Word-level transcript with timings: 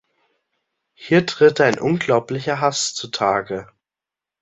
Hier 0.95 1.27
tritt 1.27 1.61
ein 1.61 1.77
unglaublicher 1.77 2.59
Haß 2.59 2.95
zutage. 2.95 3.67